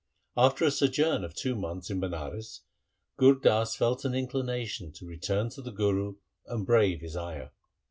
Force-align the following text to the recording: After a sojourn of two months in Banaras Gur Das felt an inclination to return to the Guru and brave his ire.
After 0.35 0.65
a 0.65 0.71
sojourn 0.71 1.23
of 1.23 1.35
two 1.35 1.53
months 1.55 1.91
in 1.91 2.01
Banaras 2.01 2.61
Gur 3.17 3.35
Das 3.35 3.75
felt 3.75 4.03
an 4.03 4.15
inclination 4.15 4.91
to 4.93 5.05
return 5.05 5.49
to 5.51 5.61
the 5.61 5.69
Guru 5.71 6.15
and 6.47 6.65
brave 6.65 7.01
his 7.01 7.15
ire. 7.15 7.51